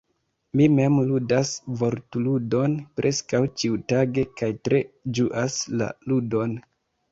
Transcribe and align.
Mi 0.59 0.65
mem 0.77 0.95
ludas 1.09 1.51
Vortludon 1.81 2.79
preskaŭ 3.01 3.43
ĉiutage 3.63 4.27
kaj 4.43 4.51
tre 4.67 4.83
ĝuas 5.21 5.63
la 5.85 5.93
ludon. 6.11 6.61